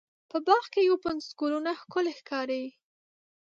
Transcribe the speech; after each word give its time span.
په 0.29 0.37
باغ 0.47 0.63
کې 0.73 0.81
یو 0.89 0.95
پنځوس 1.03 1.31
ګلونه 1.39 1.71
ښکلې 1.81 2.13
ښکاري. 2.19 2.63